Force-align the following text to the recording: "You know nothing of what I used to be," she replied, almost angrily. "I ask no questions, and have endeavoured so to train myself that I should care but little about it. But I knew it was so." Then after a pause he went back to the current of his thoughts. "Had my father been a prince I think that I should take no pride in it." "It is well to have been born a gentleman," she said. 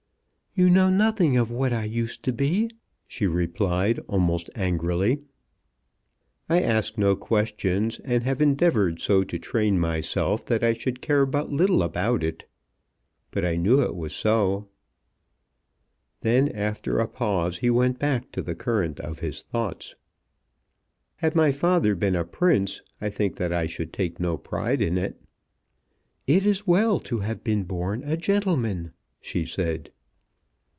"You 0.53 0.69
know 0.69 0.89
nothing 0.89 1.37
of 1.37 1.49
what 1.49 1.71
I 1.71 1.85
used 1.85 2.25
to 2.25 2.33
be," 2.33 2.69
she 3.07 3.25
replied, 3.25 3.99
almost 4.09 4.49
angrily. 4.53 5.21
"I 6.49 6.61
ask 6.61 6.97
no 6.97 7.15
questions, 7.15 7.99
and 8.03 8.23
have 8.23 8.41
endeavoured 8.41 8.99
so 8.99 9.23
to 9.23 9.39
train 9.39 9.79
myself 9.79 10.45
that 10.47 10.61
I 10.61 10.73
should 10.73 11.01
care 11.01 11.25
but 11.25 11.53
little 11.53 11.81
about 11.81 12.21
it. 12.21 12.49
But 13.31 13.45
I 13.45 13.55
knew 13.55 13.79
it 13.81 13.95
was 13.95 14.13
so." 14.13 14.67
Then 16.19 16.49
after 16.49 16.99
a 16.99 17.07
pause 17.07 17.59
he 17.59 17.69
went 17.69 17.97
back 17.97 18.29
to 18.33 18.41
the 18.41 18.53
current 18.53 18.99
of 18.99 19.19
his 19.19 19.43
thoughts. 19.43 19.95
"Had 21.15 21.33
my 21.33 21.53
father 21.53 21.95
been 21.95 22.17
a 22.17 22.25
prince 22.25 22.81
I 22.99 23.09
think 23.09 23.37
that 23.37 23.53
I 23.53 23.67
should 23.67 23.93
take 23.93 24.19
no 24.19 24.35
pride 24.35 24.81
in 24.81 24.97
it." 24.97 25.15
"It 26.27 26.45
is 26.45 26.67
well 26.67 26.99
to 26.99 27.19
have 27.19 27.41
been 27.41 27.63
born 27.63 28.03
a 28.03 28.17
gentleman," 28.17 28.91
she 29.21 29.45
said. 29.45 29.93